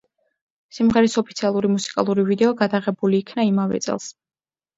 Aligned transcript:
სიმღერის 0.77 1.17
ოფიციალური 1.21 1.69
მუსიკალური 1.73 2.25
ვიდეო 2.31 2.55
გადაღებული 2.63 3.21
იქნა 3.27 3.47
იმავე 3.53 3.85
წელს. 3.89 4.11